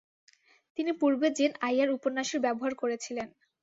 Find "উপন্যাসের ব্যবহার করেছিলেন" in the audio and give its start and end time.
1.97-3.27